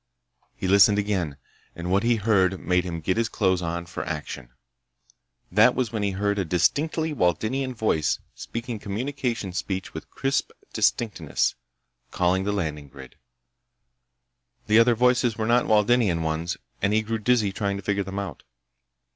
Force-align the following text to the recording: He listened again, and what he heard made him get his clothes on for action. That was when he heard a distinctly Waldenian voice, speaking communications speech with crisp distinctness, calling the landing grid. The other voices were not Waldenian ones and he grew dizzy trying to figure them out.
He 0.55 0.67
listened 0.67 0.97
again, 0.97 1.37
and 1.75 1.91
what 1.91 2.01
he 2.01 2.15
heard 2.15 2.59
made 2.59 2.85
him 2.85 3.01
get 3.01 3.17
his 3.17 3.29
clothes 3.29 3.61
on 3.61 3.85
for 3.85 4.03
action. 4.03 4.49
That 5.51 5.75
was 5.75 5.91
when 5.91 6.01
he 6.01 6.09
heard 6.09 6.39
a 6.39 6.43
distinctly 6.43 7.13
Waldenian 7.13 7.75
voice, 7.75 8.17
speaking 8.33 8.79
communications 8.79 9.59
speech 9.59 9.93
with 9.93 10.09
crisp 10.09 10.49
distinctness, 10.73 11.53
calling 12.09 12.45
the 12.45 12.51
landing 12.51 12.87
grid. 12.89 13.15
The 14.65 14.79
other 14.79 14.95
voices 14.95 15.37
were 15.37 15.45
not 15.45 15.67
Waldenian 15.67 16.23
ones 16.23 16.57
and 16.81 16.93
he 16.93 17.03
grew 17.03 17.19
dizzy 17.19 17.51
trying 17.51 17.77
to 17.77 17.83
figure 17.83 18.03
them 18.03 18.17
out. 18.17 18.41